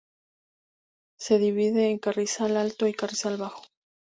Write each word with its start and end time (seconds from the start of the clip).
Se 1.19 1.37
divide 1.37 1.91
en 1.91 1.99
Carrizal 1.99 2.57
Alto 2.57 2.87
y 2.87 2.93
Carrizal 2.95 3.37
Bajo. 3.37 3.61